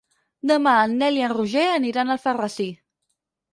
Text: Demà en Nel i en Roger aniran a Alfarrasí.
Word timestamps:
Demà 0.51 0.73
en 0.85 0.95
Nel 1.01 1.19
i 1.19 1.27
en 1.27 1.35
Roger 1.35 1.67
aniran 1.75 2.11
a 2.15 2.19
Alfarrasí. 2.19 2.69